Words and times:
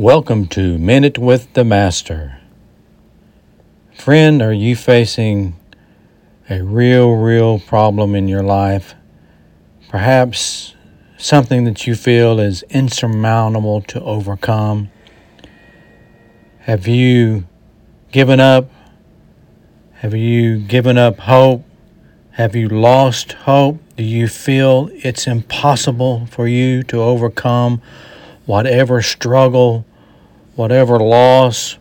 Welcome 0.00 0.46
to 0.46 0.78
Minute 0.78 1.18
with 1.18 1.52
the 1.52 1.62
Master. 1.62 2.38
Friend, 3.92 4.40
are 4.40 4.50
you 4.50 4.74
facing 4.74 5.56
a 6.48 6.62
real, 6.62 7.16
real 7.16 7.58
problem 7.58 8.14
in 8.14 8.26
your 8.26 8.42
life? 8.42 8.94
Perhaps 9.90 10.74
something 11.18 11.64
that 11.64 11.86
you 11.86 11.94
feel 11.94 12.40
is 12.40 12.62
insurmountable 12.70 13.82
to 13.82 14.00
overcome? 14.00 14.90
Have 16.60 16.88
you 16.88 17.46
given 18.10 18.40
up? 18.40 18.70
Have 19.96 20.14
you 20.14 20.60
given 20.60 20.96
up 20.96 21.18
hope? 21.18 21.62
Have 22.30 22.56
you 22.56 22.70
lost 22.70 23.32
hope? 23.32 23.78
Do 23.98 24.04
you 24.04 24.28
feel 24.28 24.88
it's 24.94 25.26
impossible 25.26 26.24
for 26.24 26.48
you 26.48 26.84
to 26.84 27.02
overcome 27.02 27.82
whatever 28.46 29.02
struggle 29.02 29.84
whatever 30.60 30.98
loss, 30.98 31.78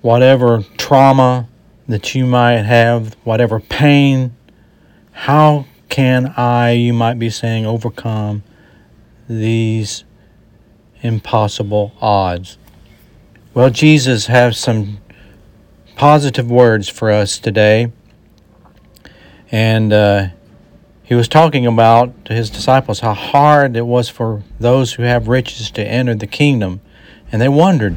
whatever 0.00 0.64
trauma 0.78 1.46
that 1.86 2.14
you 2.14 2.24
might 2.24 2.62
have, 2.62 3.12
whatever 3.24 3.60
pain, 3.60 4.34
how 5.12 5.66
can 5.90 6.32
I, 6.34 6.70
you 6.70 6.94
might 6.94 7.18
be 7.18 7.28
saying, 7.28 7.66
overcome 7.66 8.42
these 9.28 10.04
impossible 11.02 11.92
odds? 12.00 12.56
Well, 13.52 13.68
Jesus 13.68 14.28
has 14.28 14.56
some 14.56 14.96
positive 15.94 16.50
words 16.50 16.88
for 16.88 17.10
us 17.10 17.38
today. 17.38 17.92
And 19.52 19.92
uh, 19.92 20.28
he 21.02 21.14
was 21.14 21.28
talking 21.28 21.66
about 21.66 22.24
to 22.24 22.32
his 22.32 22.48
disciples 22.48 23.00
how 23.00 23.12
hard 23.12 23.76
it 23.76 23.84
was 23.84 24.08
for 24.08 24.42
those 24.58 24.94
who 24.94 25.02
have 25.02 25.28
riches 25.28 25.70
to 25.72 25.86
enter 25.86 26.14
the 26.14 26.26
kingdom. 26.26 26.80
And 27.32 27.40
they 27.40 27.48
wondered, 27.48 27.96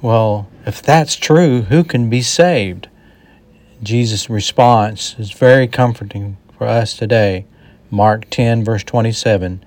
well, 0.00 0.48
if 0.66 0.82
that's 0.82 1.16
true, 1.16 1.62
who 1.62 1.84
can 1.84 2.08
be 2.08 2.22
saved? 2.22 2.88
Jesus' 3.82 4.30
response 4.30 5.16
is 5.18 5.32
very 5.32 5.66
comforting 5.66 6.36
for 6.56 6.66
us 6.66 6.96
today. 6.96 7.46
Mark 7.90 8.28
10, 8.30 8.64
verse 8.64 8.84
27. 8.84 9.64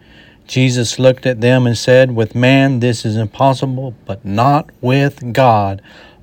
Jesus 0.47 0.99
looked 0.99 1.25
at 1.25 1.41
them 1.41 1.65
and 1.65 1.77
said, 1.77 2.15
With 2.15 2.35
man 2.35 2.79
this 2.79 3.05
is 3.05 3.17
impossible, 3.17 3.95
but 4.05 4.23
not 4.23 4.69
with 4.81 5.33
God. 5.33 5.81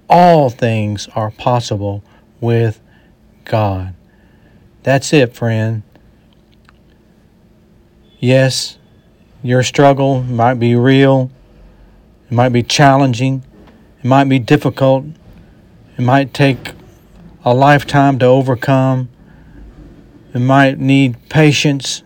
All 0.08 0.50
things 0.50 1.08
are 1.14 1.30
possible 1.30 2.02
with 2.40 2.80
God. 3.44 3.94
That's 4.82 5.12
it, 5.12 5.34
friend. 5.34 5.82
Yes, 8.18 8.78
your 9.42 9.62
struggle 9.62 10.22
might 10.22 10.54
be 10.54 10.74
real. 10.76 11.30
It 12.32 12.34
might 12.34 12.48
be 12.48 12.62
challenging. 12.62 13.44
It 13.98 14.06
might 14.06 14.24
be 14.24 14.38
difficult. 14.38 15.04
It 15.98 16.00
might 16.00 16.32
take 16.32 16.72
a 17.44 17.52
lifetime 17.52 18.18
to 18.20 18.24
overcome. 18.24 19.10
It 20.32 20.38
might 20.38 20.78
need 20.78 21.28
patience, 21.28 22.02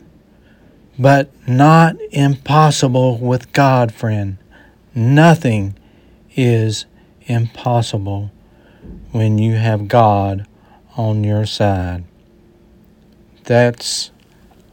but 0.99 1.31
not 1.47 1.95
impossible 2.11 3.19
with 3.19 3.53
God, 3.53 3.95
friend. 3.95 4.39
Nothing 4.97 5.77
is 6.35 6.87
impossible 7.27 8.33
when 9.13 9.39
you 9.39 9.55
have 9.55 9.87
God 9.87 10.45
on 10.97 11.23
your 11.23 11.47
side. 11.47 12.03
That's 13.45 14.11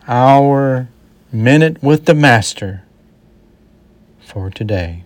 our 0.08 0.90
minute 1.32 1.84
with 1.84 2.06
the 2.06 2.16
Master 2.16 2.82
for 4.20 4.50
today. 4.50 5.04